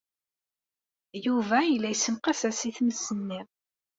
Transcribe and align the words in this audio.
Yuba 1.25 1.57
yella 1.69 1.89
yessenqas-as 1.91 2.59
i 2.69 2.71
tmes-nni. 2.77 3.41